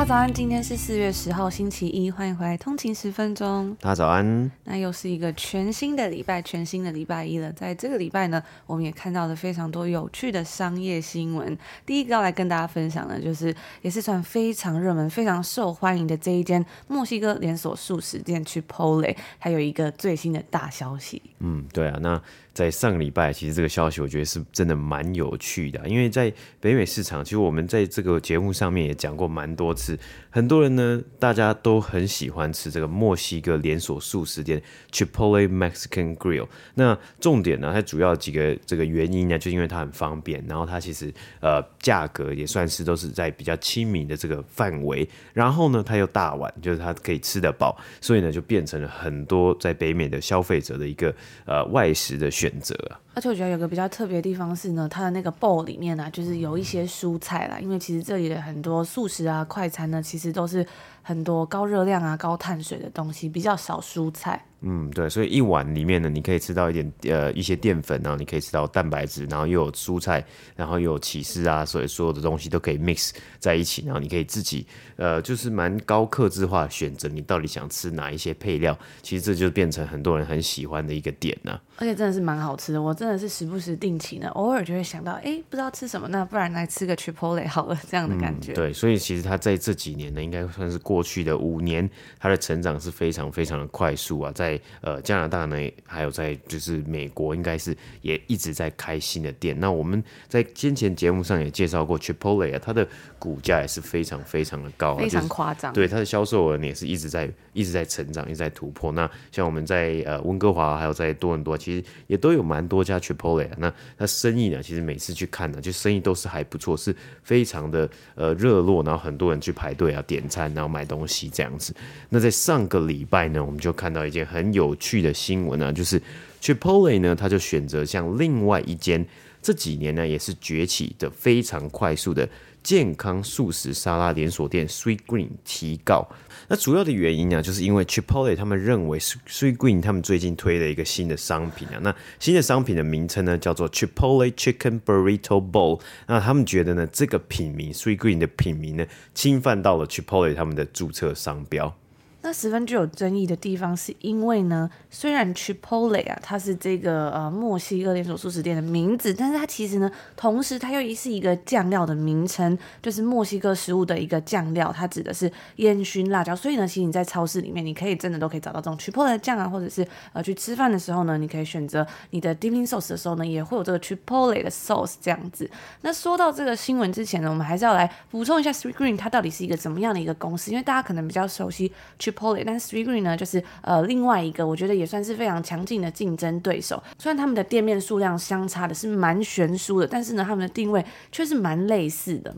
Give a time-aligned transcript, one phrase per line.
[0.00, 3.76] 大家早安，今天是四月十号，星期一，欢迎回来通勤十分钟。
[3.82, 7.52] 大家早安，那又是一个全新的礼拜，全新的礼拜一了。
[7.52, 11.54] 在这个礼拜呢，我们也看到了非常多有趣的商业新闻。
[11.84, 21.20] 第一个要来跟大家分享的，就是也是算非常热门、非常受欢迎的这一间墨西哥连锁素食店 Chipotle，还有一个最新的大消息。
[21.40, 22.22] 嗯，对啊，那。
[22.52, 29.98] 在上个礼拜，其实这个消息我觉得是真的蛮有趣的，因为在北美市场，其实我们在这个节目上面也讲过蛮多次，次
[30.30, 36.46] 很多人呢，大家都很喜欢吃这个墨西哥连锁素食店 Chipotle Mexican Grill。
[36.74, 52.74] 那重点呢，它主要几个这个原因呢，就因为它很方便，然后它其实呃价格也算是都是在比较亲民的这个范围，然后呢，它又大碗，就是它可以吃得饱，所以呢，就变成了很多在北美的消费者的一个呃外食的选择，
[53.14, 60.64] 而且我觉得有个比较特别的地方是呢，它的那个 bowl 里面呢、就是有一些蔬菜啦，因为其实这里的很多素食啊、快餐呢，其实其实都是
[61.10, 64.46] 很多高热量啊、高碳水的东西，比较少蔬菜。
[64.62, 70.22] 嗯，对，所以一碗里面呢，你可以吃到一点呃一些淀粉，然后你可以吃到蛋白质，然后又有蔬菜，
[70.54, 74.66] 然后又有起司啊，所以所有的东西都可以 mix 在一起，然后你可以自己
[74.96, 81.62] 呃就是蛮高克制化选择，你到底想吃哪一些配料，其实这就变成很多人很喜欢的一个点呢、啊。
[81.78, 88.54] 而且真的是蛮好吃的，我真的是时不时定期呢，偶尔就会想到，哎，不知道吃什么，那不然来吃个 Chipotle 好了，这样的感觉、嗯。
[88.54, 91.88] 对，所以其实它在这几年呢，应该算是过去的五年，
[92.18, 95.56] 它的成长是非常非常的快速啊，在在呃加拿大呢，
[95.86, 99.54] 还有在就是美国，应该是也一直在开新的店。
[99.60, 102.86] 那我们在先前节目上也介绍过 Chipotle 啊，它的
[103.18, 105.72] 股价也是非常非常的高，非常夸张。
[105.72, 108.90] 对，它的销售额也是一直在一直在成长，一直在突破。
[108.92, 113.54] 那像我们在呃温哥华还有在多伦多，其实也都有蛮多家 Chipotle 啊。
[113.58, 121.74] 那它生意呢，其实每次去看呢，就生意都是还不错，是非常的呃热络，然后很多人去排队啊点餐，然后买买东西这样子。
[122.08, 126.00] 那在上个礼拜呢，我们就看到一件很有趣的新闻啊，就是
[126.40, 129.04] Chipotle 呢，他就选择向另外一间
[129.42, 132.28] 这几年呢也是崛起的非常快速的
[132.62, 136.06] 健康素食沙拉连锁店 Sweetgreen 提告。
[136.48, 145.80] 那主要的原因呢，就是因为 Chipotle 他们认为 Sweetgreen 他们最近推了一个新的商品啊，那新的商品的名称呢叫做 Chipotle Chicken Burrito Bowl。
[146.06, 151.74] 那他们觉得呢，这个品名 Sweetgreen 的品名呢，侵犯到了 Chipotle 他们的注册商标。
[152.22, 166.36] 那十分具有争议的地方，是因为呢，虽然 Chipotle 啊，它是这个呃墨西哥连锁素食店的名字，但是它其实呢，同时它又是一个酱料的名称，就是墨西哥食物的一个酱料，它指的是烟熏辣椒。
[166.36, 175.50] 所以呢，其实你在超市里面，你可以真的都可以找到这种 Chipotle 酱啊，或者是呃去吃饭的时候呢，你可以选择你的 dipping sauce 的时候呢，也会有这个 Chipotle 的 sauce 这样子。
[175.80, 181.72] 那说到这个新闻之前呢，我们还是要来补充一下 Sweetgreen 它到底是一个怎么样的一个公司，因为大家可能比较熟悉。
[182.10, 186.82] Chipotle，但是 Sweetgreen 呢，就是呃另外一个，我觉得也算是非常强劲的竞争对手。
[186.98, 192.34] 虽然他们的店面数量相差的是蛮悬殊的，但是呢，他们的定位却是蛮类似的。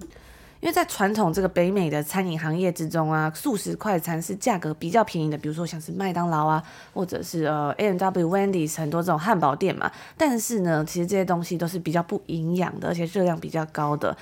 [0.60, 6.62] 因为在传统这个北美的餐饮行业之中啊，素食快餐是价格比较便宜的，比如说像是麦当劳啊，
[6.94, 9.90] 或者是呃 A N W、Wendy's 很多这种汉堡店嘛。
[10.16, 14.16] 但是呢，其实这些东西都是比较不营养的，而且热量比较高的。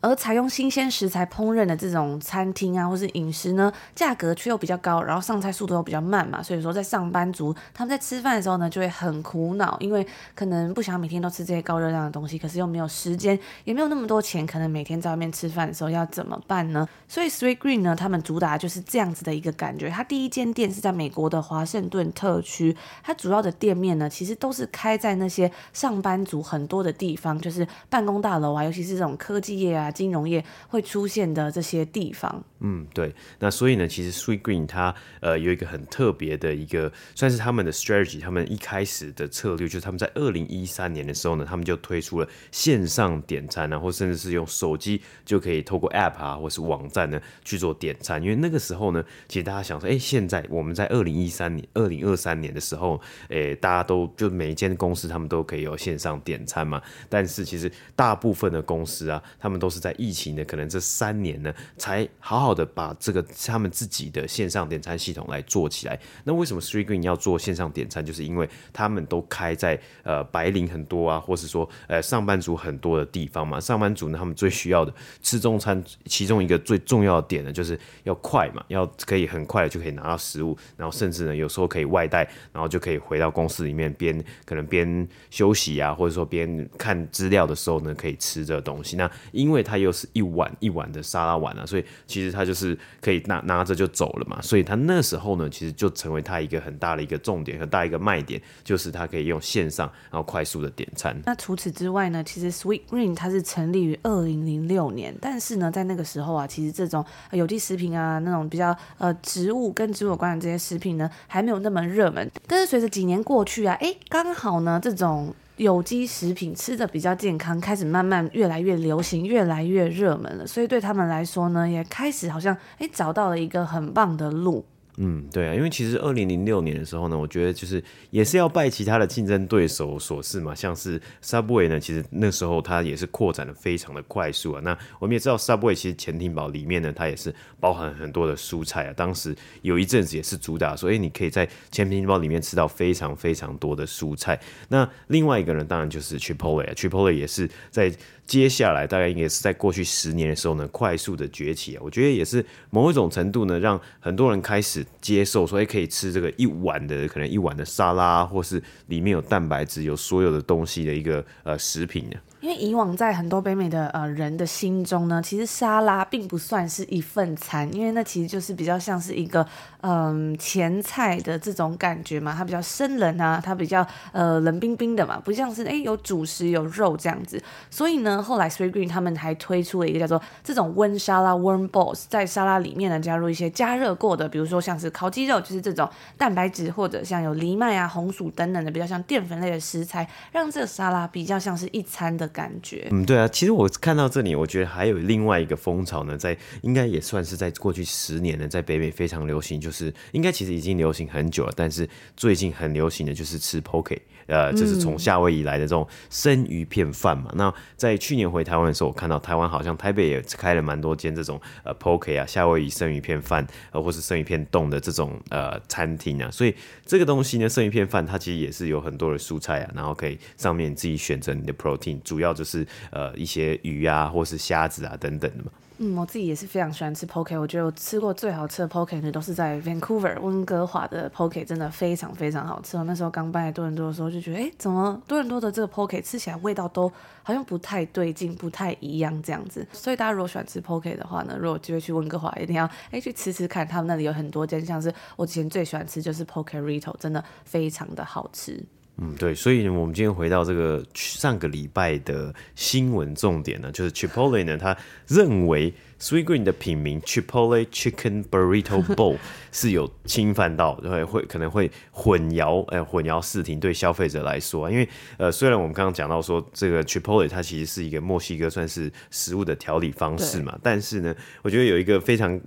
[0.00, 16.88] 而采用新鲜食材烹饪的这种餐厅啊，或是饮食呢，价格却又比较高，然后上菜速度又比较慢嘛，所以说在上班族他们在吃饭的时候呢，就会很苦恼，因为可能不想每天都吃这些高热量的东西，可是又没有时间，也没有那么多钱，可能每天在外面吃饭的时候要怎么办呢？
[17.06, 19.90] 所以 Sweetgreen 呢，他们主打就是这样子的一个感觉。
[19.90, 32.44] 它第一间店是在美国的华盛顿特区，它主要的店面呢，其实都是开在那些上班族很多的地方，就是办公大楼啊，尤其是这种科技业啊、金融业会出现的这些地方。
[32.60, 33.14] 嗯，对。
[33.38, 48.22] 那所以呢，其实 Sweetgreen 它呃有一个很特别的一个，算是他们的 strategy，他们一开始的策略就是他们在二零一三年的时候呢，他们就推出了线上点餐啊，或甚至是用手机就可以透过 app 啊，或是网站呢去做点餐。
[48.22, 56.82] 因为那个时候呢，其实大家想说，哎，现在我们在二零一三年、二零二三年的时候，哎，大家都就每一间公司他们都可以有线上点餐嘛。
[57.08, 65.98] 但是其实大部分的公司啊，他们都是在疫情的可能这三年呢，才好好的把这个他们自己的线上点餐系统来做起来。
[66.24, 68.04] 那为什么 Sweetgreen 要做线上点餐？
[68.04, 73.60] 就是因为他们都开在呃白领很多啊，或是说呃上班族很多的地方嘛。
[73.60, 74.92] 上班族呢，他们最需要的
[75.22, 88.96] 吃中餐，其中一个最重要的点呢，就是要快嘛，要可以很快就可以拿到食物，然后甚至呢有时候可以外带，然后就可以回到公司里面边可能边休息啊，或者说边看资料的时候呢，可以吃这东西。
[88.96, 94.40] 那因为它又是一碗一碗的沙拉碗啊，所以其实它他就是可以拿拿着就走了嘛。
[94.40, 101.14] 所以他那时候呢，其实就成为他一个很大的一个重点，很大一个卖点，就是他可以用线上然后快速的点餐。
[101.26, 112.30] 那除此之外呢，其实 Sweetgreen 它是成立于二零零六年，但是呢，在那个时候啊，其实这种有机食品啊，那种比较呃植物跟植物有关的这些食品呢，还没有那么热门。
[112.46, 120.46] 但是随着几年过去啊，哎，刚好呢，这种有机食品吃的比较健康，开始慢慢越来越流行，越来越热门了。
[120.46, 124.64] 所以对他们来说呢，也开始好像哎找到了一个很棒的路。
[125.02, 134.60] 嗯，对啊，因为其实二零零六年的时候呢，我觉得就是也是要拜其他的竞争对手所赐嘛，像是 Subway 呢，其实那时候它也是扩展的非常的快速啊。
[134.62, 138.92] 那我们也知道 Subway 其实潜艇堡里面呢，它也是包含很多的蔬菜啊。
[138.94, 144.38] 当时有一阵子也是主打，所以你可以在潜艇堡里面吃到非常非常多的蔬菜。
[144.68, 147.90] 那另外一个人当然就是 Chipotle 啊，Chipotle 也是在。
[148.30, 162.16] 接下来大概应该是在过去十年的时候呢，快速的崛起啊，我觉得也是某一种程度呢，让很多人开始接受，说可以吃这个一碗的，可能一碗的沙拉，或是里面有蛋白质、有所有的东西的一个呃食品呢。
[162.40, 169.46] 因为以往在很多北美的呃人的心中呢，其实沙拉并不算是一份餐，因为那其实就是比较像是一个
[169.82, 177.38] 嗯、前菜的这种感觉嘛，它比较生冷啊，它比较呃冷冰冰的嘛，不像是诶有主食有肉这样子。
[177.70, 185.86] 所以呢，后来 Sweetgreen 他们还推出了一个叫做这种温沙拉 Warm Bowls，在沙拉里面呢加入一些加热过的，比如说像是烤鸡肉，就是这种
[186.16, 192.30] 蛋白质，或者像有藜麦啊、红薯等等的比较像淀粉类的食材，让这个沙拉比较像是一餐的。
[192.32, 207.30] 感觉嗯，对啊，其实我看到这里，我觉得还有另外一个风潮呢，在应该也算是在过去十年呢，在北美非常流行，就是应该其实已经流行很久了，但是最近很流行的就是吃 Poke，呃，就是从夏威夷来的这种生鱼片饭嘛。
[207.32, 216.30] 嗯、那在去年回台湾的时候，我看到台湾好像台北也开了蛮多间这种呃 Poke 啊，夏威夷生鱼片饭，呃，或是生鱼片冻的这种呃餐厅啊。
[216.30, 225.50] 所以这个东西呢，生鱼片饭它其实也是有很多的蔬菜啊，然后可以上面自己选择你的 protein，主要就是呃一些鱼啊，或是虾子啊等等的嘛。
[225.82, 232.76] 嗯，我自己也是非常喜欢吃 Poke，我觉得我吃过最好吃的 Poke 呢，都是在 Vancouver 温哥华的 Poke，真的非常非常好吃。
[232.76, 239.66] 我那时候刚搬来多伦多的时候，就觉得，哎，怎么多伦多的这个 Poke 吃起来味道都好像不太对劲，不太一样这样子。
[239.72, 248.62] 所以大家如果喜欢吃 Poke 的话呢，如果有机会去温哥华，一定要哎去吃吃看，他们那里有很多间，像是我之前最喜欢吃就是 Pokerito，真的非常的好吃。
[249.02, 254.76] 嗯，对，所以我们今天回到这个上个礼拜的新闻重点呢，就是 Chipotle 呢，他
[255.08, 259.16] 认为 Sweetgreen 的品名 Chipotle Chicken Burrito Bowl
[259.50, 272.38] 是有侵犯到，会会可能会混淆，呃，混淆视听对消费者来说啊，因为呃，虽然我们刚刚讲到说这个 Chipotle 它其实是一个墨西哥算是食物的调理方式嘛，但是呢，我觉得有一个非常。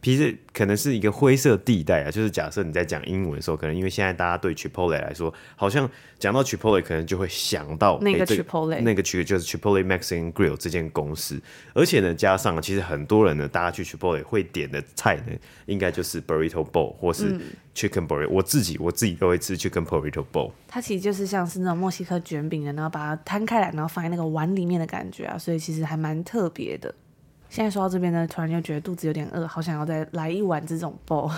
[0.00, 2.10] 其实可能是一个灰色地带啊。
[2.10, 5.88] 就是假设你在讲英文的时候，可能因为现在大家对 Chipotle 来说，好像
[6.18, 11.40] 讲到 Chipotle 可能就会想到那个 Chipotle，、欸、那个区就是 Chipotle Mexican Grill 这间公司。
[11.74, 15.32] 而且呢，加上其实很多人呢，大家去 Chipotle 会点的菜呢，
[15.66, 17.38] 应该就是 Burrito Bowl 或是
[17.74, 18.32] Chicken Burrito、嗯。
[18.32, 20.52] 我自己我自己都会吃 Chicken Burrito Bowl。
[20.68, 26.94] 它其实就是像是那种墨西哥卷饼的，然后把它摊开来，然后放在那个碗里面的感觉啊，所以其实还蛮特别的。
[27.52, 31.30] 现在说到这边呢，突然又觉得肚子有点饿，好想要再来一碗这种煲。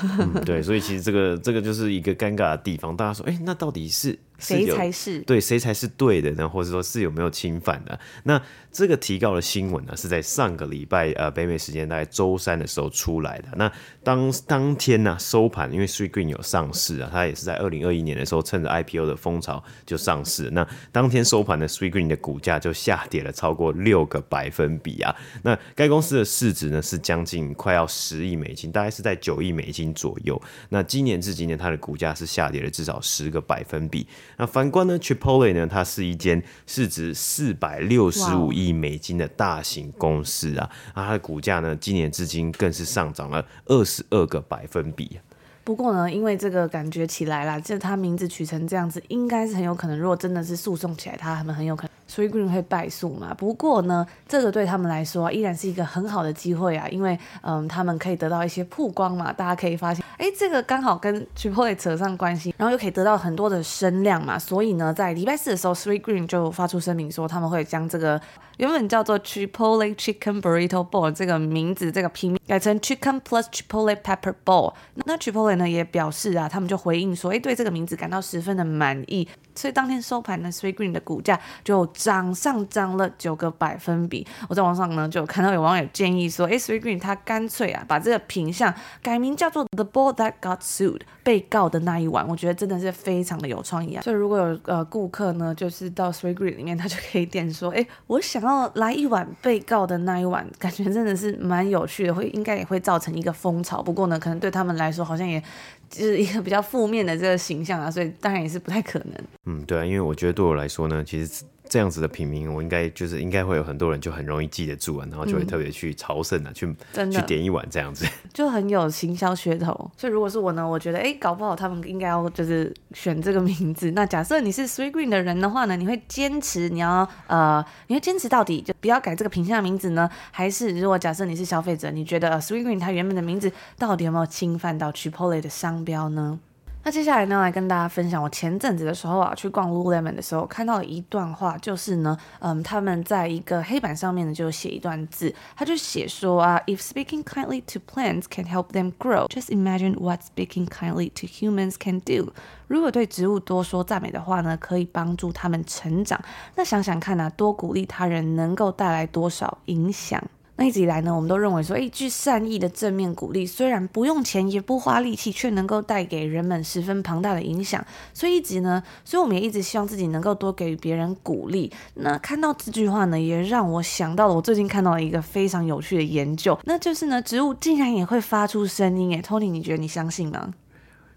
[0.46, 2.96] 对，所以其实这个这个就是一个尴尬的地方。
[2.96, 4.16] 大家说，哎、那到底是？
[4.38, 6.48] 谁才是对，谁才是对的呢？
[6.48, 7.98] 或者说是有没有侵犯的？
[8.24, 8.40] 那
[8.72, 13.48] 这个提告的新闻呢，是在上个礼拜呃北美时间大概周三的时候出来的。
[13.56, 13.70] 那
[14.02, 20.50] 当当天呢、啊、收盘，因为 Sweetgreen 有上市啊，它也是在二零二一年的时候趁着 IPO 的风潮就上市。
[20.50, 25.14] 那当天收盘的 Sweetgreen 的股价就下跌了超过六个百分比啊。
[25.42, 30.40] 那该公司的市值呢是将近快要十亿美金，大概是在九亿美金左右。
[30.68, 34.06] 那今年至今年它的股价是下跌了至少十个百分比。
[34.36, 45.18] 那反观呢，Chipotle 呢，它是一间市值四百六十五亿美金的大型公司啊，啊，它的股价呢，今年至今更是上涨了二十二个百分比。
[45.62, 51.90] 不过呢，因为这个感觉起来啦，就它名字取成这样子，应该是很有可能，如果真的是诉讼起来，他们很有可能。
[52.06, 53.32] Sweetgreen 会败诉嘛？
[53.32, 59.32] 不过呢，这个对他们来说啊依然是一个很好的机会啊，因为嗯，他们可以得到一些曝光嘛。
[59.32, 60.03] 大家可以发现，哎，
[60.36, 64.38] 这个刚好跟 Chipotle 扯上关系，然后又可以得到很多的声量嘛。
[64.38, 68.20] 所以呢，在礼拜四的时候，Sweetgreen 就发出声明说，他们会将这个
[68.56, 74.74] 原本叫做 Chipotle Chicken Burrito Bowl 这个名字这个拼改成 Chicken Plus Chipotle Pepper Bowl。
[75.06, 79.28] 那 Chipotle 呢也表示啊，他们就回应说，哎，对这个名字感到十分的满意。
[79.54, 84.26] 所以当天收盘呢，Sweetgreen 的股价就涨上涨了九个百分比。
[84.48, 92.26] 我在网上呢就看到有网友建议说，哎，Sweetgreen 他干脆啊把这个品相改名叫做 The Bowl That Got Sued，被告的那一碗。
[92.28, 94.02] 我觉得真的是非常的有创意啊。
[94.02, 103.82] 所以如果有呃顾客呢，就是到 Sweetgreen 里面，他就可以点说，哎，我想要来一碗被告的那一碗，感觉真的是蛮有趣的，会应该也会造成一个风潮。
[103.82, 105.42] 不过呢，可能对他们来说好像也。
[105.90, 109.14] 就是一个比较负面的这个形象啊，所以当然也是不太可能。
[109.46, 111.44] 嗯，对啊，因为我觉得对我来说呢，其实。
[111.66, 119.90] 这样子的品名，我应该就是应该会有很多人就很容易记得住啊，然后就会特别去朝圣啊，嗯、去去点一碗这样子， 就很有行销噱头。
[119.96, 123.90] 所以如果是我呢，我觉得哎，搞不好他们应该要就是选这个名字。
[123.92, 130.08] 那假设你是 Sweetgreen 的人的话呢，你会坚持你要呃，你会坚持到底，就不要改这个品相的名字呢？
[130.30, 136.38] 还是如果假设你是消费者，你觉得 Sweetgreen 它原本的名字到底有没有侵犯到 Chipotle 的商标呢？
[136.86, 151.08] 那接下来呢，来跟大家分享我前阵子的时候啊，去逛 Lululemon 的时候看到了一段话，就是呢，嗯，他们在一个黑板上面呢就写一段字，他就写说啊，If speaking kindly to plants can help them grow, just imagine what speaking kindly
[151.14, 152.34] to humans can do。
[152.68, 156.20] 如果对植物多说赞美的话呢，可以帮助他们成长。
[156.54, 160.22] 那想想看啊，多鼓励他人能够带来多少影响。
[160.56, 167.84] 那一直以来呢，我们都认为说，一句善意的正面鼓励，虽然不用钱也不花力气，却能够带给人们十分庞大的影响。
[168.12, 171.72] 所以一直呢，所以我们也一直希望自己能够多给予别人鼓励。
[171.94, 179.10] 那看到这句话呢，也让我想到了我最近看到了一个非常有趣的研究，那就是呢，植物竟然也会发出声音。
[179.12, 180.54] 诶，Tony，你觉得你相信吗？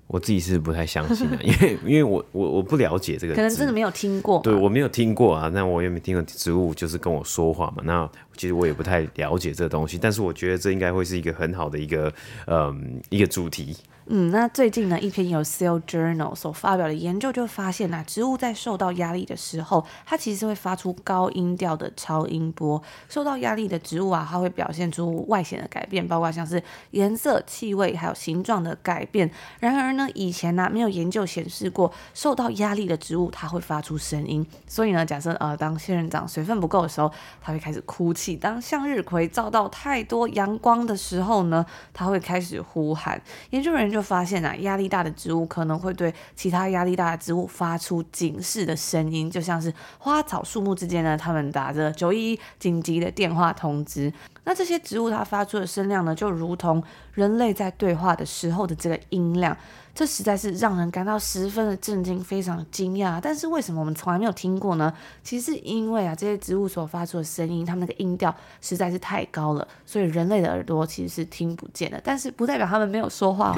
[0.08, 4.40] 我自己是不太相信的， 因为因为我我我不了解这个，可能真的没有听过。
[4.42, 7.84] 对，我没有听过啊，那我也没听过植物就是跟我说话嘛。
[7.84, 12.12] 那其实我也不太了解这个东西，但是我觉得这应该会是一个很好的一个
[12.46, 13.76] 嗯一个主题。
[14.10, 22.82] 嗯，那最近呢，一篇由 Cell Journal 所发表的研究就发现呢，植物在受到压力的时候，它其实会发出高音调的超音波。
[23.10, 29.30] 受到压力的植物啊，它会表现出外显的改变，包括像是颜色、气味还有形状的改变。
[29.60, 34.48] 然而呢，以前呢，没有研究显示过受到压力的植物它会发出声音。
[34.68, 37.12] 所以呢，假设呃，当仙人掌水分不够的时候，
[37.42, 43.22] 它会开始哭泣；当向日葵照到太多阳光的时候呢，它会开始呼喊。
[43.50, 54.14] 研究人员就发现啊，压力大的植物可能会对其他压力大的植物发出警示的声音，就像是花草树木之间呢，他们打着九一一紧急的电话通知。
[54.44, 56.82] 那这些植物它发出的声量呢，就如同
[57.14, 59.58] 人类在对话的时候的这个音量，
[59.98, 63.20] 这实在是让人感到十分的震惊，非常的惊讶。
[63.20, 64.94] 但是为什么我们从来没有听过呢？
[65.24, 72.00] 其实是因为啊，这些植物所发出的声音，它们那个音调实在是太高了，所以人类的耳朵其实是听不见的。
[72.04, 73.58] 但是不代表他们没有说话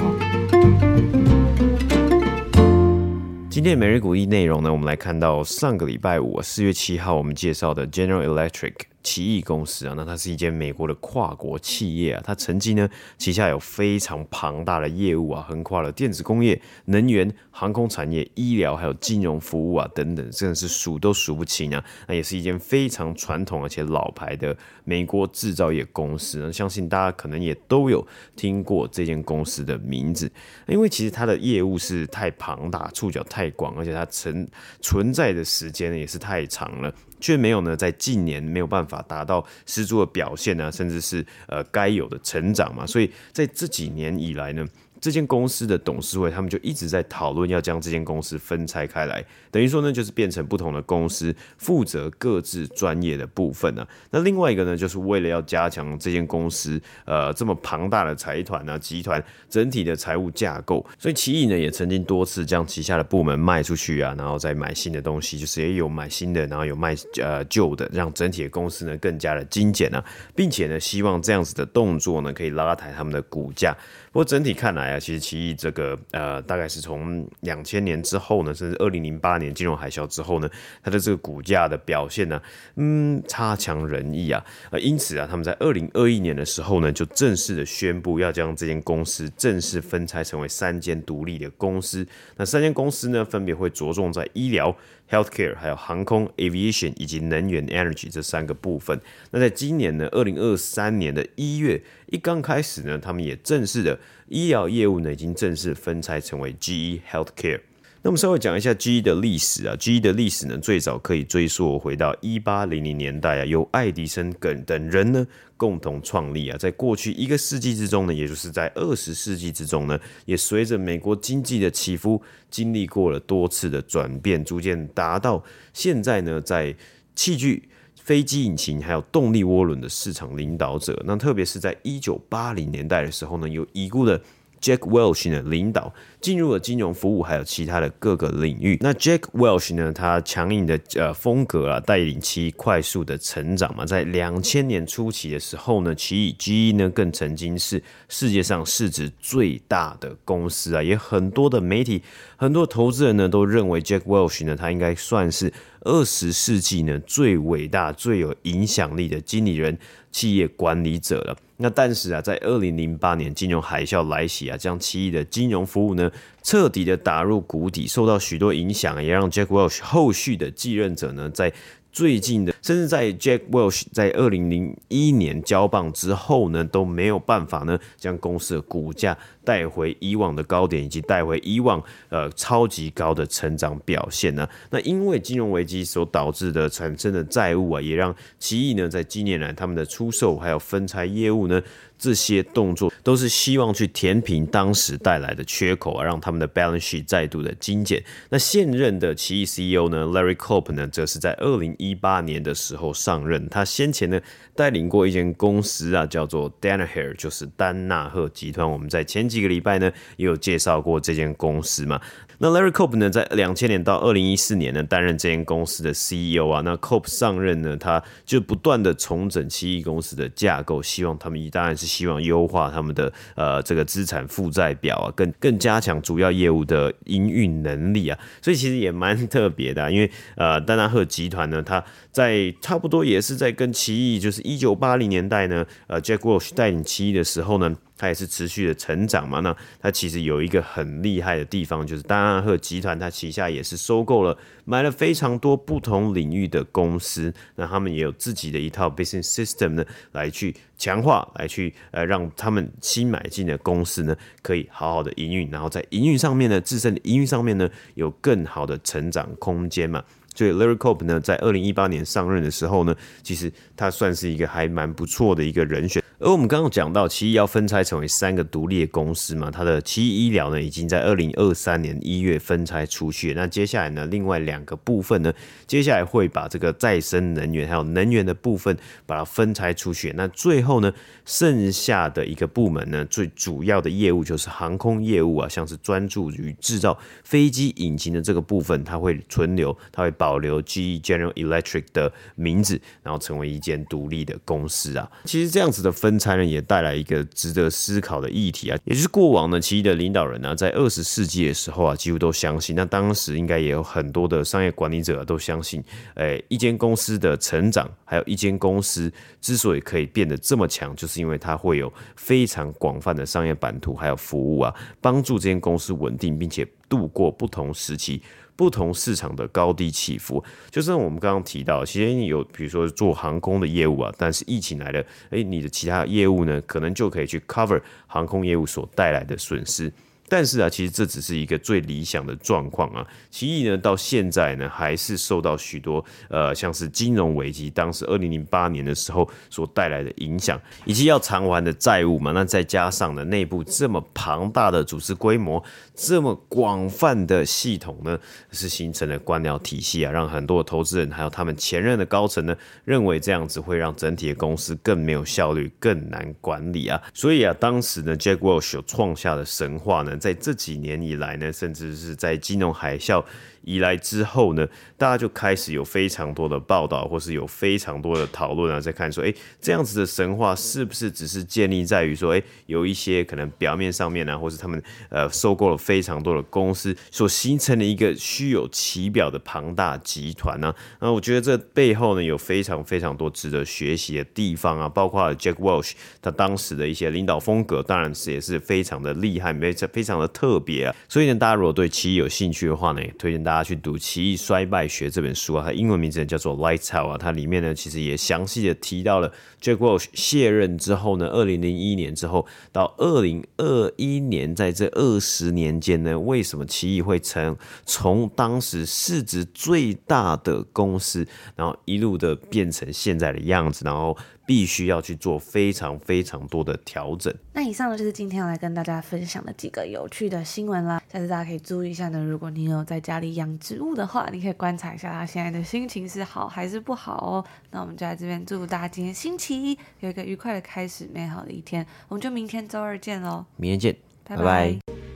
[3.50, 8.72] 今天的每日鼓励内容呢，我们来看到上个礼拜五四月七号我们介绍的 General Electric。
[9.02, 21.84] 奇异公司啊，那它是一间美国的跨国企业啊，它曾经呢旗下有非常庞大的业务啊，横跨了电子工业、能源、航空产业、医疗还有金融服务啊等等，真的是数都数不清啊。
[22.06, 30.30] 那也是一间非常传统而且老牌的美国制造业公司呢，相信大家可能也都有听过这间公司的名字，
[30.66, 34.48] 因为其实它的业务是太庞大、触角太广，而且它存
[34.80, 36.92] 存在的时间也是太长了。
[37.20, 44.66] 却没有呢，在近年没有办法达到十足的表现呢，甚至是呃该有的成长嘛，所以在这几年以来呢。
[45.00, 53.88] 这间公司的董事会，他们就一直在讨论要将这间公司分拆开来，等于说呢，就是变成不同的公司，负责各自专业的部分呢、啊。
[54.10, 70.04] 那另外一个呢，就是为了要加强这间公司呃这么庞大的财团啊集团整体的财务架构，所以奇异呢也曾经多次将旗下的部门卖出去啊，然后再买新的东西，就是也有买新的，然后有卖呃旧的，让整体的公司呢更加的精简啊，
[70.34, 73.76] 并且呢希望这样子的动作呢可以拉抬他们的股价。
[74.12, 80.50] 不过整体看来啊，其实奇异这个呃，大概是从两千年之后呢，甚至二零零八年金融海啸之后呢，
[80.82, 82.40] 它的这个股价的表现呢，
[82.76, 84.44] 嗯，差强人意啊。
[84.70, 92.06] 呃，因此啊，他们在二零二一年的时候呢，就正式的宣布要将这间公司正式分拆成为三间独立的公司。
[92.36, 94.76] 那三间公司呢，分别会着重在医疗。
[95.10, 98.96] Healthcare，还有航空 Aviation 以及能源 Energy 这三个部分。
[99.32, 103.98] 那在今年呢，二零二三年的一月一刚开始呢，他们也正式的
[104.30, 107.60] 医疗业务呢，已经正式分拆成为 GE Healthcare。
[108.02, 125.44] 那我们稍微讲一下 GE 的历史啊，GE 的历史呢，最早可以追溯回到一八零零年代啊，由爱迪生等等人呢共同创立啊，在过去一个世纪之中呢，也就是在二十世纪之中呢，也随着美国经济的起伏，经历过了多次的转变，逐渐达到
[125.74, 126.74] 现在呢，在
[127.16, 127.68] 器具、
[128.02, 131.00] 飞机引擎还有动力涡轮的市场领导者。
[131.06, 134.20] 那特别是在一九八零年代的时候呢，有已故的
[134.60, 135.92] Jack Welch 呢领导。
[136.20, 138.76] 进入了金融服务，还有其他的各个领域。
[138.82, 139.90] 那 Jack Welch 呢？
[139.90, 143.86] 他强硬的呃风格啊，带领其快速的成长嘛。
[143.86, 150.82] 在两千年初期的时候呢，其 GE 呢更曾经是世界上市值最大的公司啊。
[150.82, 152.02] 也很多的媒体、
[152.36, 155.50] 很多投资人呢都认为 Jack Welch 呢，他应该算是
[155.80, 159.78] 二十世纪呢最伟大、最有影响力的经理人、
[160.10, 161.36] 企业管理者了。
[161.58, 166.10] 那但是啊，在二零零八年金融海啸来袭啊，将奇异的金融服务呢。
[166.42, 171.52] 彻底的打入谷底，受到许多影响，也让 Jack Welch 后续的继任者呢，在
[171.92, 184.48] 最近的，甚至在 Jack Welch 在二零零一年交棒之后呢，都没有办法呢，将公司的股价带回以往的高点，以及带回以往呃超级高的成长表现呢。
[184.70, 191.60] 那因为金融危机所导致的产生的债务啊，也让奇异呢，在近年来他们的出售还有分拆业务呢。
[192.00, 198.02] 这些动作都是希望去填平当时带来的缺口啊，让他们的 balance sheet 再度的精简。
[198.30, 203.46] 那现任的奇异 CEO 呢，Larry Culp 呢，则是在二零一八年的时候上任。
[203.50, 204.18] 他先前呢
[204.54, 208.68] 带领过一间公司啊，叫做 Danaher，就是丹纳赫集团。
[208.68, 212.00] 我们在前几个礼拜呢也有介绍过这间公司嘛。
[212.42, 216.62] 那 Larry Culp 呢，在两千年到二零一四年呢，担任这间公司的 CEO 啊。
[216.64, 228.18] 那 Culp 上任呢，他就不断的重整奇异公司的架构，希望他们一旦是希望优化他们的呃这个资产负债表啊，更更加强主要业务的营运能力啊。
[228.40, 237.76] 所以其实也蛮特别的啊，因为呃丹纳赫集团呢，他在差不多也是在跟奇异，就是一九八零年代呢，呃 Jack Welch 带领奇异的时候呢。
[238.00, 244.34] 它也是持续的成长嘛，那它其实有一个很厉害的地方，就是丹纳赫集团它旗下也是收购了、
[244.64, 260.02] 买了非常多不同领域的公司，那他们也有自己的一套 business system 呢，来去强化，来去呃让他们新买进的公司呢，可以好好的营运，然后在营运上面呢，自身的营运上面呢，有更好的成长空间嘛。
[260.40, 266.02] 所以 Larry Culp 呢，在二零一八年上任的时候呢，其实他算是一个还蛮不错的一个人选。
[266.18, 273.32] 而我们刚刚讲到，奇异要分拆成为三个独立的公司嘛，它的奇异医疗呢，已经在二零二三年一月分拆出去。
[273.32, 275.32] 那接下来呢，另外两个部分呢，
[275.66, 278.76] 接下来会把这个再生能源还有能源的部分
[279.06, 280.12] 把它分拆出去。
[280.14, 280.92] 那最后呢，
[281.24, 295.10] 剩下的一个部门呢，最主要的业务就是航空业务啊，像是专注于制造飞机引擎的这个部分，它会存留，它会保保留 GE General Electric 的名字，然后成为一间独立的公司啊。
[295.24, 296.20] 其实这样子的分。
[296.20, 305.82] 拆呢，也带来一个值得思考的议题啊，也就是过往呢，奇异的领导人呢、啊，在二十世纪的时候啊，几乎都相信，那当时应该也有很多的商业管理者、啊、都相信，
[306.16, 318.20] 诶，一间公司的成长，还有一间公司之所以可以变得这么强，就是因为它会有非常广泛的商业版图，还有服务啊，帮助这间公司稳定，并且度过不同时期。
[318.60, 329.90] 不同市场的高低起伏，就像我们刚刚提到，其实你有比如说做航空的业务啊，但是疫情来了，诶，你的其他业务呢，可能就可以去 cover 航空业务所带来的损失。
[330.30, 333.04] 但是啊，其实这只是一个最理想的状况啊。
[333.30, 342.30] 奇异呢，到现在呢，还是受到许多呃，像是金融危机，当时二零零八年的时候所带来的影响，以及要偿还的债务嘛。
[342.30, 345.60] 那再加上呢，内部这么庞大的组织规模，
[345.96, 348.16] 这么广泛的系统呢，
[348.52, 357.02] 是形成了官僚体系啊，让很多的投资人还有他们前任的高层呢，认为这样子会让整体的公司更没有效率，更难管理啊。
[357.12, 360.18] 所以啊，当时呢，Jack Welch 创下的神话呢。
[360.20, 363.24] 在这几年以来呢，甚至是在金融海啸
[363.70, 364.66] 以来之后呢，
[364.98, 380.74] 大家就开始有非常多的报道，或是有非常多的讨论啊，在看说，哎，这样子的神话是不是只是建立在于说，哎，有一些可能表面上面呢、或是他们呃收购了非常多的公司，所形成的一个虚有其表的庞大集团呢？
[381.00, 390.96] 那我觉得这背后呢，有非常非常多值得学习的地方啊，包括 Jack Welch 他当时的一些领导风格，当然是也是非常的厉害，非常非常的特别啊。
[391.08, 393.59] 所以呢，大家如果对奇异有兴趣的话呢，也推荐大家。
[393.62, 414.16] 去读《奇异衰败学》这本书啊，它英文名字叫做《Lights Out》啊，它里面呢其实也详细的提到了 Jack Welch 卸任之后呢，二零零一年之后到二零二一年，在这二十年间呢，为什么奇异会成从当时市值最大的公司，然后一路的变成现在的样子，然后。
[414.50, 417.32] 必须要去做非常非常多的调整。
[417.52, 421.00] 那以上呢，就是今天要来跟大家分享的几个有趣的新闻啦。
[421.08, 427.44] 下次大家可以注意一下呢，如果你有在家里养植物的话，你可以观察一下它现在的心情是好还是不好哦。
[427.70, 431.86] 那我们就在这边祝大家今天星期一有一个愉快的开始，美好的一天。
[432.08, 434.42] 我们就明天周二见喽，明天见，拜拜。
[434.42, 435.09] 拜拜。